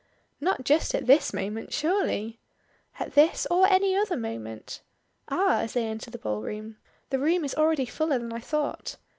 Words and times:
"Not 0.39 0.63
just 0.63 0.95
at 0.95 1.05
this 1.05 1.31
moment 1.31 1.71
surely!" 1.71 2.39
"At 2.97 3.13
this 3.13 3.45
or 3.51 3.67
any 3.67 3.95
other 3.95 4.17
moment. 4.17 4.81
Ah!" 5.29 5.59
as 5.59 5.73
they 5.73 5.85
enter 5.85 6.09
the 6.09 6.17
ballroom. 6.17 6.77
"The 7.11 7.19
room 7.19 7.45
is 7.45 7.53
already 7.53 7.85
fuller 7.85 8.17
than 8.17 8.33
I 8.33 8.39
thought. 8.39 8.97